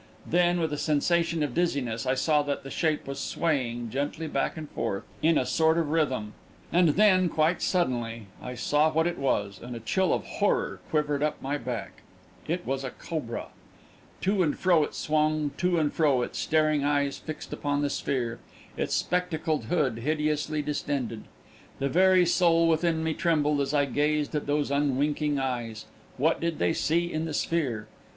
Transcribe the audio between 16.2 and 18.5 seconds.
its staring eyes fixed upon the sphere,